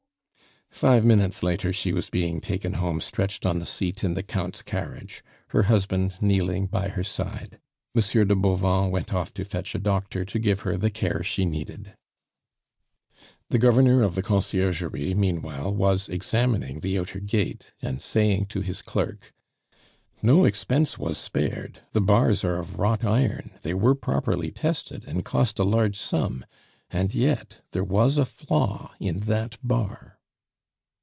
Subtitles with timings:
[0.73, 4.61] Five minutes later she was being taken home stretched on the seat in the Count's
[4.61, 7.59] carriage, her husband kneeling by her side.
[7.93, 11.43] Monsieur de Bauvan went off to fetch a doctor to give her the care she
[11.45, 11.93] needed.
[13.49, 18.81] The Governor of the Conciergerie meanwhile was examining the outer gate, and saying to his
[18.81, 19.33] clerk:
[20.23, 25.25] "No expense was spared; the bars are of wrought iron, they were properly tested, and
[25.25, 26.45] cost a large sum;
[26.89, 30.07] and yet there was a flaw in that bar."